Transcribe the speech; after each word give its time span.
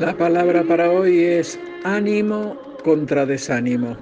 La 0.00 0.16
palabra 0.16 0.62
para 0.62 0.90
hoy 0.90 1.18
es 1.24 1.60
ánimo 1.84 2.58
contra 2.82 3.26
desánimo. 3.26 3.98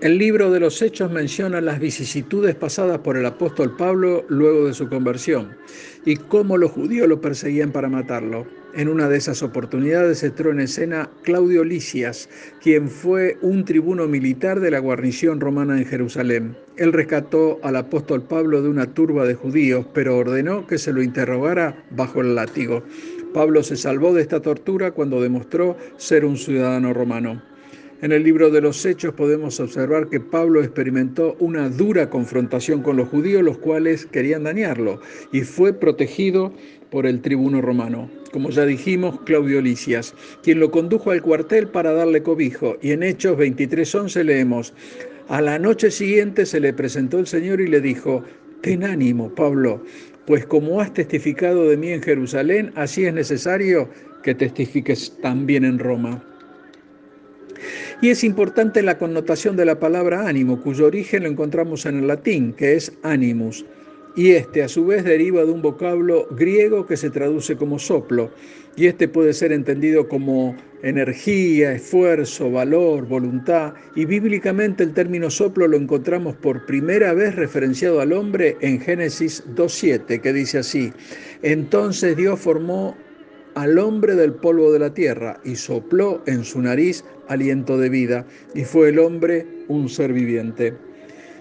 El 0.00 0.18
libro 0.18 0.52
de 0.52 0.60
los 0.60 0.80
Hechos 0.80 1.10
menciona 1.10 1.60
las 1.60 1.80
vicisitudes 1.80 2.54
pasadas 2.54 3.00
por 3.00 3.16
el 3.16 3.26
apóstol 3.26 3.74
Pablo 3.76 4.24
luego 4.28 4.68
de 4.68 4.74
su 4.74 4.88
conversión 4.88 5.56
y 6.04 6.14
cómo 6.14 6.56
los 6.56 6.70
judíos 6.70 7.08
lo 7.08 7.20
perseguían 7.20 7.72
para 7.72 7.88
matarlo. 7.88 8.46
En 8.76 8.88
una 8.88 9.08
de 9.08 9.16
esas 9.16 9.42
oportunidades 9.42 10.22
entró 10.22 10.52
en 10.52 10.60
escena 10.60 11.10
Claudio 11.24 11.64
Licias, 11.64 12.28
quien 12.62 12.88
fue 12.88 13.36
un 13.40 13.64
tribuno 13.64 14.06
militar 14.06 14.60
de 14.60 14.70
la 14.70 14.78
guarnición 14.78 15.40
romana 15.40 15.76
en 15.76 15.86
Jerusalén. 15.86 16.56
Él 16.76 16.92
rescató 16.92 17.58
al 17.64 17.74
apóstol 17.74 18.22
Pablo 18.22 18.62
de 18.62 18.68
una 18.68 18.86
turba 18.94 19.26
de 19.26 19.34
judíos, 19.34 19.86
pero 19.92 20.16
ordenó 20.16 20.68
que 20.68 20.78
se 20.78 20.92
lo 20.92 21.02
interrogara 21.02 21.82
bajo 21.90 22.20
el 22.20 22.36
látigo. 22.36 22.84
Pablo 23.32 23.62
se 23.62 23.76
salvó 23.76 24.14
de 24.14 24.22
esta 24.22 24.40
tortura 24.40 24.92
cuando 24.92 25.20
demostró 25.20 25.76
ser 25.96 26.24
un 26.24 26.36
ciudadano 26.36 26.92
romano. 26.92 27.42
En 28.00 28.12
el 28.12 28.22
libro 28.22 28.50
de 28.50 28.60
los 28.60 28.86
Hechos 28.86 29.12
podemos 29.14 29.58
observar 29.58 30.08
que 30.08 30.20
Pablo 30.20 30.62
experimentó 30.62 31.34
una 31.40 31.68
dura 31.68 32.08
confrontación 32.08 32.80
con 32.80 32.96
los 32.96 33.08
judíos, 33.08 33.42
los 33.42 33.58
cuales 33.58 34.06
querían 34.06 34.44
dañarlo, 34.44 35.00
y 35.32 35.40
fue 35.40 35.72
protegido 35.72 36.52
por 36.90 37.06
el 37.06 37.20
tribuno 37.20 37.60
romano, 37.60 38.08
como 38.32 38.50
ya 38.50 38.64
dijimos, 38.64 39.20
Claudio 39.22 39.60
Licias, 39.60 40.14
quien 40.44 40.60
lo 40.60 40.70
condujo 40.70 41.10
al 41.10 41.22
cuartel 41.22 41.66
para 41.68 41.92
darle 41.92 42.22
cobijo, 42.22 42.76
y 42.80 42.92
en 42.92 43.02
Hechos 43.02 43.36
23:11 43.36 44.22
leemos, 44.22 44.74
a 45.28 45.42
la 45.42 45.58
noche 45.58 45.90
siguiente 45.90 46.46
se 46.46 46.60
le 46.60 46.72
presentó 46.72 47.18
el 47.18 47.26
Señor 47.26 47.60
y 47.60 47.66
le 47.66 47.80
dijo, 47.80 48.22
ten 48.62 48.84
ánimo, 48.84 49.34
Pablo, 49.34 49.82
pues 50.28 50.44
como 50.44 50.82
has 50.82 50.92
testificado 50.92 51.70
de 51.70 51.78
mí 51.78 51.88
en 51.88 52.02
Jerusalén, 52.02 52.70
así 52.74 53.06
es 53.06 53.14
necesario 53.14 53.88
que 54.22 54.34
testifiques 54.34 55.18
también 55.22 55.64
en 55.64 55.78
Roma. 55.78 56.22
Y 58.02 58.10
es 58.10 58.22
importante 58.22 58.82
la 58.82 58.98
connotación 58.98 59.56
de 59.56 59.64
la 59.64 59.80
palabra 59.80 60.28
ánimo, 60.28 60.60
cuyo 60.60 60.84
origen 60.84 61.22
lo 61.22 61.30
encontramos 61.30 61.86
en 61.86 62.00
el 62.00 62.08
latín, 62.08 62.52
que 62.52 62.74
es 62.74 62.92
animus. 63.02 63.64
Y 64.16 64.32
este 64.32 64.62
a 64.62 64.68
su 64.68 64.84
vez 64.84 65.02
deriva 65.02 65.46
de 65.46 65.50
un 65.50 65.62
vocablo 65.62 66.28
griego 66.32 66.86
que 66.86 66.98
se 66.98 67.08
traduce 67.08 67.56
como 67.56 67.78
soplo. 67.78 68.30
Y 68.78 68.86
este 68.86 69.08
puede 69.08 69.32
ser 69.32 69.50
entendido 69.50 70.06
como 70.06 70.54
energía, 70.84 71.72
esfuerzo, 71.72 72.48
valor, 72.48 73.08
voluntad. 73.08 73.74
Y 73.96 74.04
bíblicamente 74.04 74.84
el 74.84 74.94
término 74.94 75.30
soplo 75.30 75.66
lo 75.66 75.76
encontramos 75.76 76.36
por 76.36 76.64
primera 76.64 77.12
vez 77.12 77.34
referenciado 77.34 78.00
al 78.00 78.12
hombre 78.12 78.56
en 78.60 78.80
Génesis 78.80 79.42
2.7, 79.56 80.20
que 80.20 80.32
dice 80.32 80.58
así, 80.58 80.92
entonces 81.42 82.16
Dios 82.16 82.38
formó 82.38 82.96
al 83.56 83.80
hombre 83.80 84.14
del 84.14 84.34
polvo 84.34 84.70
de 84.72 84.78
la 84.78 84.94
tierra 84.94 85.40
y 85.44 85.56
sopló 85.56 86.22
en 86.26 86.44
su 86.44 86.62
nariz 86.62 87.04
aliento 87.26 87.78
de 87.78 87.88
vida, 87.88 88.26
y 88.54 88.62
fue 88.62 88.90
el 88.90 89.00
hombre 89.00 89.44
un 89.66 89.88
ser 89.88 90.12
viviente. 90.12 90.72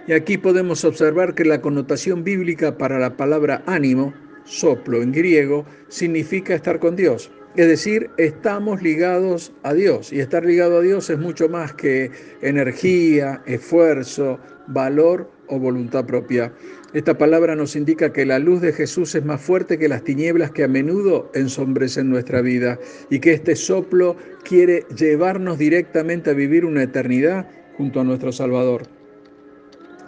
Y 0.08 0.14
aquí 0.14 0.40
podemos 0.40 0.84
observar 0.84 1.36
que 1.36 1.46
la 1.46 1.62
connotación 1.62 2.24
bíblica 2.24 2.80
para 2.80 2.98
la 2.98 3.16
palabra 3.16 3.62
ánimo, 3.68 4.12
soplo 4.48 5.02
en 5.02 5.12
griego, 5.12 5.66
significa 5.90 6.56
estar 6.56 6.80
con 6.80 6.96
Dios. 6.96 7.30
Es 7.56 7.68
decir, 7.68 8.10
estamos 8.18 8.82
ligados 8.84 9.52
a 9.64 9.74
Dios 9.74 10.14
y 10.14 10.20
estar 10.20 10.46
ligado 10.46 10.78
a 10.78 10.82
Dios 10.82 11.10
es 11.10 11.18
mucho 11.18 11.50
más 11.50 11.74
que 11.74 12.12
energía, 12.42 13.42
esfuerzo, 13.48 14.40
valor 14.68 15.32
o 15.48 15.58
voluntad 15.60 16.06
propia. 16.06 16.54
Esta 16.94 17.18
palabra 17.18 17.56
nos 17.56 17.76
indica 17.76 18.14
que 18.14 18.26
la 18.26 18.40
luz 18.40 18.62
de 18.62 18.74
Jesús 18.74 19.16
es 19.16 19.26
más 19.26 19.42
fuerte 19.42 19.80
que 19.80 19.88
las 19.88 20.04
tinieblas 20.04 20.52
que 20.52 20.64
a 20.64 20.68
menudo 20.68 21.32
ensombrecen 21.34 22.10
nuestra 22.10 22.42
vida 22.42 22.80
y 23.10 23.20
que 23.20 23.34
este 23.34 23.56
soplo 23.56 24.16
quiere 24.44 24.86
llevarnos 24.96 25.58
directamente 25.58 26.30
a 26.30 26.34
vivir 26.34 26.64
una 26.64 26.84
eternidad 26.84 27.50
junto 27.76 28.02
a 28.02 28.04
nuestro 28.04 28.32
Salvador. 28.32 28.97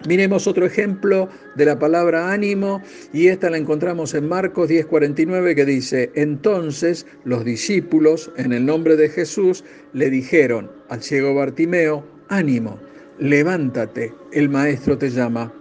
Miremos 0.07 0.47
otro 0.47 0.65
ejemplo 0.65 1.27
de 1.55 1.65
la 1.65 1.77
palabra 1.77 2.31
ánimo 2.31 2.81
y 3.11 3.27
esta 3.27 3.49
la 3.49 3.57
encontramos 3.57 4.13
en 4.13 4.29
Marcos 4.29 4.69
10:49 4.69 5.55
que 5.55 5.65
dice, 5.65 6.09
entonces 6.15 7.05
los 7.25 7.43
discípulos 7.43 8.31
en 8.37 8.53
el 8.53 8.65
nombre 8.65 8.95
de 8.95 9.09
Jesús 9.09 9.65
le 9.91 10.09
dijeron 10.09 10.71
al 10.87 11.03
ciego 11.03 11.35
Bartimeo, 11.35 12.05
ánimo, 12.29 12.79
levántate, 13.19 14.13
el 14.31 14.47
maestro 14.47 14.97
te 14.97 15.09
llama. 15.09 15.53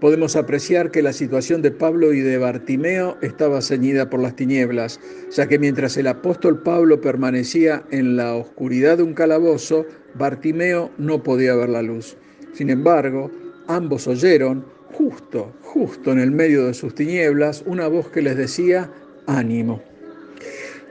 Podemos 0.00 0.34
apreciar 0.34 0.90
que 0.90 1.00
la 1.00 1.12
situación 1.12 1.62
de 1.62 1.70
Pablo 1.70 2.12
y 2.12 2.20
de 2.20 2.38
Bartimeo 2.38 3.16
estaba 3.22 3.62
ceñida 3.62 4.10
por 4.10 4.20
las 4.20 4.34
tinieblas, 4.34 5.00
ya 5.30 5.46
que 5.46 5.58
mientras 5.58 5.96
el 5.96 6.08
apóstol 6.08 6.60
Pablo 6.60 7.00
permanecía 7.00 7.84
en 7.92 8.16
la 8.16 8.34
oscuridad 8.34 8.98
de 8.98 9.04
un 9.04 9.14
calabozo, 9.14 9.86
Bartimeo 10.14 10.90
no 10.98 11.22
podía 11.22 11.54
ver 11.54 11.70
la 11.70 11.82
luz. 11.82 12.18
Sin 12.52 12.68
embargo, 12.68 13.30
ambos 13.68 14.06
oyeron, 14.06 14.64
justo, 14.92 15.52
justo 15.62 16.12
en 16.12 16.20
el 16.20 16.30
medio 16.30 16.66
de 16.66 16.74
sus 16.74 16.94
tinieblas, 16.94 17.62
una 17.66 17.88
voz 17.88 18.08
que 18.08 18.22
les 18.22 18.36
decía, 18.36 18.90
ánimo. 19.26 19.82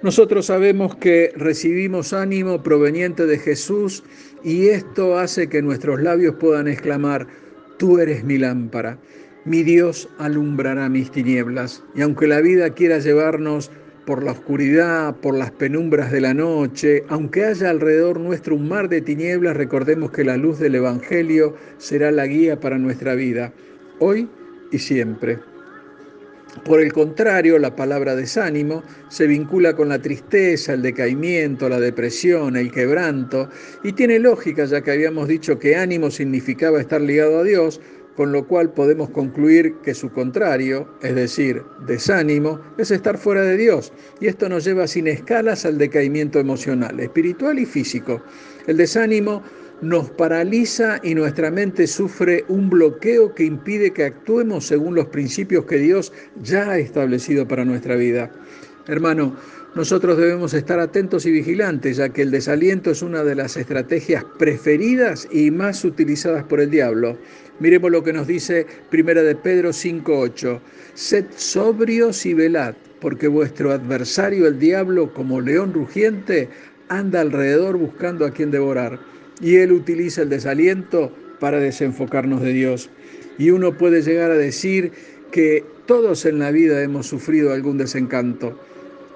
Nosotros 0.02 0.47
sabemos 0.47 0.96
que 0.96 1.31
recibimos 1.36 2.13
ánimo 2.13 2.62
proveniente 2.62 3.25
de 3.25 3.40
Jesús 3.40 4.03
y 4.44 4.68
esto 4.68 5.18
hace 5.18 5.47
que 5.50 5.62
nuestros 5.62 6.02
labios 6.02 6.36
puedan 6.36 6.68
exclamar, 6.68 7.28
tú 7.78 7.97
eres 7.97 8.24
mi 8.24 8.38
lámpara, 8.38 9.00
mi 9.46 9.63
Dios 9.63 10.09
alumbrará 10.19 10.90
mis 10.90 11.09
tinieblas. 11.12 11.84
Y 11.96 12.02
aunque 12.02 12.28
la 12.28 12.42
vida 12.42 12.69
quiera 12.72 13.00
llevarnos 13.00 13.72
por 14.06 14.24
la 14.24 14.32
oscuridad, 14.32 15.16
por 15.16 15.36
las 15.36 15.52
penumbras 15.52 16.12
de 16.12 16.22
la 16.22 16.34
noche, 16.34 17.04
aunque 17.10 17.46
haya 17.46 17.70
alrededor 17.70 18.20
nuestro 18.20 18.56
un 18.56 18.68
mar 18.68 18.88
de 18.90 19.02
tinieblas, 19.02 19.58
recordemos 19.58 20.12
que 20.12 20.24
la 20.24 20.38
luz 20.38 20.60
del 20.60 20.76
Evangelio 20.76 21.56
será 21.78 22.12
la 22.12 22.28
guía 22.28 22.60
para 22.60 22.78
nuestra 22.78 23.16
vida, 23.16 23.52
hoy 24.00 24.30
y 24.72 24.80
siempre. 24.80 25.40
Por 26.64 26.80
el 26.80 26.94
contrario, 26.94 27.60
la 27.60 27.76
palabra 27.76 28.16
desánimo 28.16 28.82
se 29.10 29.28
vincula 29.28 29.76
con 29.76 29.90
la 29.90 30.02
tristeza, 30.02 30.74
el 30.74 30.82
decaimiento, 30.82 31.68
la 31.68 31.80
depresión, 31.80 32.56
el 32.56 32.72
quebranto, 32.72 33.50
y 33.84 33.92
tiene 33.92 34.20
lógica 34.20 34.66
ya 34.66 34.82
que 34.82 34.92
habíamos 34.92 35.28
dicho 35.28 35.60
que 35.60 35.76
ánimo 35.76 36.10
significaba 36.10 36.80
estar 36.80 37.02
ligado 37.02 37.40
a 37.40 37.44
Dios, 37.44 37.82
con 38.16 38.31
lo 38.31 38.48
cual 38.48 38.72
podemos 38.72 39.09
concluir 39.09 39.76
que 39.84 39.94
su 39.94 40.09
contrario, 40.12 40.88
es 41.02 41.16
decir, 41.16 41.62
desánimo, 41.86 42.59
es 42.78 42.92
estar 42.92 43.18
fuera 43.18 43.42
de 43.42 43.58
Dios, 43.58 43.92
y 44.20 44.28
esto 44.28 44.48
nos 44.48 44.64
lleva 44.64 44.88
sin 44.88 45.08
escalas 45.08 45.66
al 45.66 45.78
decaimiento 45.78 46.40
emocional, 46.40 47.00
espiritual 47.00 47.59
y 47.59 47.66
físico. 47.66 48.22
El 48.68 48.78
desánimo 48.78 49.44
nos 49.81 50.09
paraliza 50.12 51.00
y 51.04 51.14
nuestra 51.16 51.52
mente 51.52 51.88
sufre 51.88 52.46
un 52.48 52.70
bloqueo 52.70 53.36
que 53.36 53.44
impide 53.44 53.92
que 53.92 54.06
actuemos 54.06 54.66
según 54.66 54.96
los 54.96 55.08
principios 55.08 55.66
que 55.66 55.78
Dios 55.78 56.14
ya 56.42 56.72
ha 56.72 56.78
establecido 56.78 57.48
para 57.48 57.66
nuestra 57.66 57.96
vida. 57.96 58.31
Hermano, 58.88 59.36
nosotros 59.75 60.18
debemos 60.18 60.53
estar 60.53 60.80
atentos 60.80 61.25
y 61.25 61.31
vigilantes, 61.31 61.97
ya 61.97 62.09
que 62.09 62.22
el 62.22 62.31
desaliento 62.31 62.91
es 62.91 63.02
una 63.02 63.24
de 63.24 63.36
las 63.36 63.58
estrategias 63.58 64.24
preferidas 64.40 65.28
y 65.31 65.52
más 65.52 65.84
utilizadas 65.84 66.44
por 66.45 66.62
el 66.62 66.72
diablo. 66.72 67.18
Miremos 67.60 67.92
lo 67.92 68.04
que 68.04 68.13
nos 68.13 68.25
dice 68.25 68.66
Primera 68.89 69.22
de 69.22 69.36
Pedro 69.36 69.74
5:8. 69.74 70.62
Sed 70.94 71.25
sobrios 71.36 72.25
y 72.25 72.33
velad, 72.33 72.75
porque 73.01 73.27
vuestro 73.27 73.72
adversario 73.72 74.48
el 74.48 74.60
diablo, 74.60 75.13
como 75.13 75.42
león 75.42 75.74
rugiente, 75.74 76.50
anda 76.88 77.22
alrededor 77.22 77.77
buscando 77.77 78.25
a 78.25 78.31
quien 78.31 78.51
devorar 78.51 79.00
y 79.42 79.57
Él 79.57 79.72
utiliza 79.72 80.22
el 80.22 80.30
desaliento 80.30 81.12
para 81.39 81.60
desenfocarnos 81.60 82.42
de 82.42 82.54
Dios. 82.54 82.89
Y 83.38 83.50
uno 83.50 83.77
puede 83.77 84.01
llegar 84.01 84.31
a 84.31 84.38
decir 84.38 84.92
que 85.31 85.63
todos 85.86 86.25
en 86.25 86.39
la 86.39 86.51
vida 86.51 86.81
hemos 86.81 87.07
sufrido 87.07 87.51
algún 87.51 87.77
desencanto, 87.77 88.57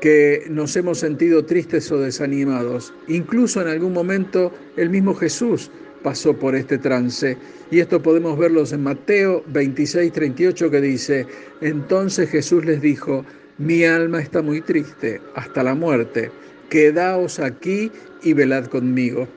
que 0.02 0.46
nos 0.50 0.76
hemos 0.76 1.00
sentido 1.00 1.46
tristes 1.46 1.92
o 1.92 2.00
desanimados. 2.00 2.94
Incluso 3.08 3.62
en 3.62 3.68
algún 3.68 3.94
momento 3.94 4.54
el 4.78 4.90
mismo 4.90 5.14
Jesús 5.14 5.70
pasó 6.04 6.34
por 6.34 6.56
este 6.56 6.78
trance. 6.78 7.38
Y 7.72 7.80
esto 7.80 8.02
podemos 8.02 8.38
verlo 8.38 8.64
en 8.70 8.84
Mateo 8.84 9.44
26, 9.48 10.12
38 10.12 10.72
que 10.72 10.82
dice, 10.82 11.28
entonces 11.62 12.30
Jesús 12.30 12.66
les 12.66 12.82
dijo, 12.82 13.26
mi 13.58 13.84
alma 13.84 14.22
está 14.22 14.42
muy 14.42 14.62
triste 14.62 15.22
hasta 15.36 15.64
la 15.64 15.76
muerte, 15.76 16.32
quedaos 16.70 17.40
aquí 17.40 17.92
y 18.24 18.34
velad 18.34 18.66
conmigo. 18.66 19.28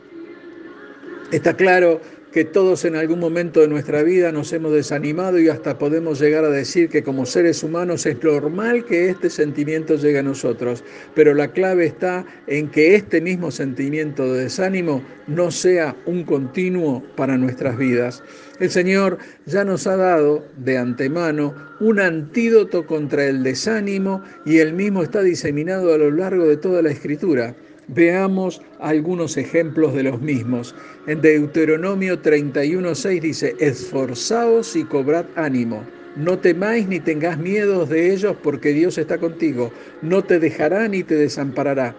Está 1.32 1.54
claro 1.54 2.00
que 2.32 2.44
todos 2.44 2.84
en 2.86 2.96
algún 2.96 3.20
momento 3.20 3.60
de 3.60 3.68
nuestra 3.68 4.02
vida 4.02 4.32
nos 4.32 4.52
hemos 4.54 4.72
desanimado 4.72 5.38
y 5.38 5.48
hasta 5.48 5.78
podemos 5.78 6.18
llegar 6.18 6.44
a 6.44 6.50
decir 6.50 6.88
que 6.88 7.02
como 7.02 7.26
seres 7.26 7.62
humanos 7.62 8.06
es 8.06 8.22
normal 8.24 8.86
que 8.86 9.10
este 9.10 9.28
sentimiento 9.28 9.96
llegue 9.96 10.20
a 10.20 10.22
nosotros, 10.22 10.82
pero 11.14 11.34
la 11.34 11.48
clave 11.48 11.84
está 11.84 12.24
en 12.46 12.70
que 12.70 12.94
este 12.94 13.20
mismo 13.20 13.50
sentimiento 13.50 14.32
de 14.32 14.44
desánimo 14.44 15.02
no 15.26 15.50
sea 15.50 15.94
un 16.06 16.24
continuo 16.24 17.02
para 17.16 17.36
nuestras 17.36 17.76
vidas. 17.76 18.22
El 18.60 18.70
Señor 18.70 19.18
ya 19.44 19.64
nos 19.64 19.86
ha 19.86 19.96
dado 19.96 20.44
de 20.56 20.78
antemano 20.78 21.54
un 21.80 22.00
antídoto 22.00 22.86
contra 22.86 23.26
el 23.26 23.42
desánimo 23.42 24.22
y 24.46 24.58
el 24.58 24.72
mismo 24.72 25.02
está 25.02 25.20
diseminado 25.20 25.92
a 25.92 25.98
lo 25.98 26.10
largo 26.10 26.46
de 26.46 26.56
toda 26.56 26.80
la 26.80 26.90
Escritura. 26.90 27.54
Veamos 27.88 28.62
algunos 28.80 29.36
ejemplos 29.36 29.94
de 29.94 30.04
los 30.04 30.20
mismos. 30.20 30.74
En 31.06 31.20
Deuteronomio 31.20 32.20
31.6 32.22 33.20
dice, 33.20 33.56
esforzaos 33.58 34.76
y 34.76 34.84
cobrad 34.84 35.26
ánimo. 35.34 35.84
No 36.14 36.38
temáis 36.38 36.86
ni 36.86 37.00
tengáis 37.00 37.38
miedo 37.38 37.86
de 37.86 38.12
ellos 38.12 38.36
porque 38.42 38.72
Dios 38.72 38.98
está 38.98 39.18
contigo. 39.18 39.72
No 40.00 40.22
te 40.22 40.38
dejará 40.38 40.86
ni 40.86 41.02
te 41.02 41.16
desamparará. 41.16 41.94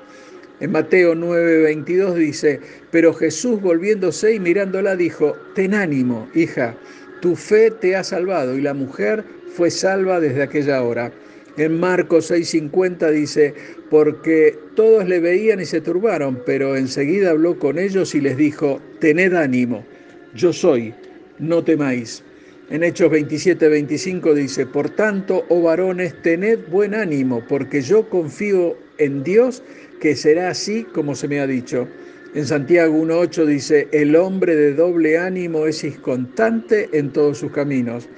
En 0.59 0.71
Mateo 0.71 1.15
9:22 1.15 2.13
dice, 2.13 2.61
pero 2.91 3.13
Jesús 3.13 3.59
volviéndose 3.59 4.35
y 4.35 4.39
mirándola 4.39 4.95
dijo, 4.95 5.35
ten 5.55 5.73
ánimo, 5.73 6.29
hija, 6.33 6.77
tu 7.21 7.35
fe 7.35 7.71
te 7.71 7.95
ha 7.95 8.03
salvado 8.03 8.57
y 8.57 8.61
la 8.61 8.73
mujer 8.73 9.25
fue 9.55 9.71
salva 9.71 10.19
desde 10.19 10.43
aquella 10.43 10.81
hora. 10.83 11.11
En 11.55 11.79
Marcos 11.79 12.31
6:50 12.31 13.11
dice, 13.11 13.53
porque 13.91 14.57
todos 14.75 15.07
le 15.07 15.19
veían 15.19 15.59
y 15.59 15.65
se 15.65 15.81
turbaron, 15.81 16.41
pero 16.45 16.75
enseguida 16.75 17.29
habló 17.29 17.59
con 17.59 17.77
ellos 17.77 18.15
y 18.15 18.21
les 18.21 18.37
dijo, 18.37 18.81
tened 18.99 19.33
ánimo, 19.33 19.85
yo 20.33 20.51
soy, 20.51 20.95
no 21.37 21.63
temáis. 21.63 22.23
En 22.71 22.81
Hechos 22.81 23.11
27:25 23.11 24.33
dice, 24.33 24.65
por 24.65 24.89
tanto, 24.89 25.45
oh 25.49 25.61
varones, 25.61 26.19
tened 26.23 26.59
buen 26.71 26.95
ánimo, 26.95 27.43
porque 27.47 27.81
yo 27.81 28.09
confío 28.09 28.75
en 28.97 29.23
Dios 29.23 29.61
que 29.99 30.15
será 30.15 30.49
así 30.49 30.83
como 30.85 31.13
se 31.13 31.27
me 31.27 31.39
ha 31.39 31.45
dicho. 31.45 31.87
En 32.33 32.47
Santiago 32.47 32.97
1.8 32.97 33.45
dice, 33.45 33.87
el 33.91 34.15
hombre 34.15 34.55
de 34.55 34.73
doble 34.73 35.19
ánimo 35.19 35.67
es 35.67 35.83
inconstante 35.83 36.89
en 36.93 37.11
todos 37.11 37.37
sus 37.37 37.51
caminos. 37.51 38.09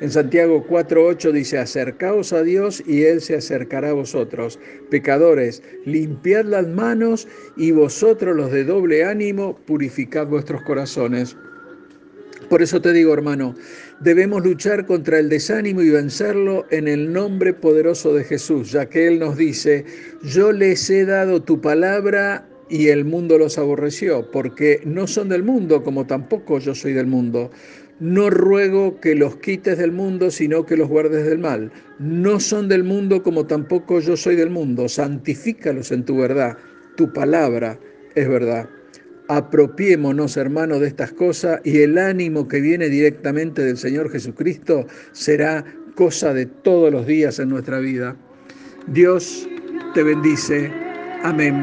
En 0.00 0.10
Santiago 0.10 0.64
4.8 0.66 1.30
dice, 1.32 1.58
acercaos 1.58 2.32
a 2.32 2.42
Dios 2.42 2.82
y 2.86 3.02
Él 3.02 3.20
se 3.20 3.36
acercará 3.36 3.90
a 3.90 3.92
vosotros. 3.92 4.58
Pecadores, 4.88 5.62
limpiad 5.84 6.46
las 6.46 6.66
manos 6.66 7.28
y 7.58 7.72
vosotros 7.72 8.34
los 8.34 8.50
de 8.50 8.64
doble 8.64 9.04
ánimo, 9.04 9.58
purificad 9.66 10.26
vuestros 10.26 10.62
corazones. 10.62 11.36
Por 12.48 12.62
eso 12.62 12.80
te 12.80 12.94
digo, 12.94 13.12
hermano, 13.12 13.54
debemos 14.00 14.42
luchar 14.42 14.86
contra 14.86 15.18
el 15.18 15.28
desánimo 15.28 15.82
y 15.82 15.90
vencerlo 15.90 16.64
en 16.70 16.88
el 16.88 17.12
nombre 17.12 17.52
poderoso 17.52 18.14
de 18.14 18.24
Jesús, 18.24 18.72
ya 18.72 18.86
que 18.86 19.06
Él 19.06 19.18
nos 19.18 19.36
dice, 19.36 19.84
yo 20.22 20.50
les 20.50 20.88
he 20.88 21.04
dado 21.04 21.42
tu 21.42 21.60
palabra 21.60 22.48
y 22.70 22.88
el 22.88 23.04
mundo 23.04 23.36
los 23.36 23.58
aborreció, 23.58 24.30
porque 24.30 24.80
no 24.84 25.06
son 25.06 25.28
del 25.28 25.42
mundo 25.42 25.82
como 25.82 26.06
tampoco 26.06 26.58
yo 26.58 26.74
soy 26.74 26.94
del 26.94 27.06
mundo. 27.06 27.50
No 28.00 28.30
ruego 28.30 28.98
que 28.98 29.14
los 29.14 29.36
quites 29.36 29.76
del 29.76 29.92
mundo, 29.92 30.30
sino 30.30 30.64
que 30.64 30.76
los 30.76 30.88
guardes 30.88 31.26
del 31.26 31.38
mal. 31.38 31.70
No 31.98 32.40
son 32.40 32.68
del 32.68 32.82
mundo 32.82 33.22
como 33.22 33.46
tampoco 33.46 34.00
yo 34.00 34.16
soy 34.16 34.36
del 34.36 34.48
mundo. 34.50 34.88
Santifícalos 34.88 35.92
en 35.92 36.04
tu 36.04 36.16
verdad. 36.16 36.56
Tu 36.96 37.12
palabra 37.12 37.78
es 38.14 38.28
verdad. 38.28 38.68
Apropiémonos, 39.28 40.36
hermanos, 40.36 40.80
de 40.80 40.88
estas 40.88 41.12
cosas 41.12 41.60
y 41.62 41.82
el 41.82 41.98
ánimo 41.98 42.48
que 42.48 42.60
viene 42.60 42.88
directamente 42.88 43.62
del 43.62 43.76
Señor 43.76 44.10
Jesucristo 44.10 44.86
será 45.12 45.64
cosa 45.94 46.32
de 46.32 46.46
todos 46.46 46.90
los 46.90 47.06
días 47.06 47.38
en 47.38 47.50
nuestra 47.50 47.78
vida. 47.78 48.16
Dios 48.86 49.46
te 49.94 50.02
bendice. 50.02 50.72
Amén. 51.22 51.54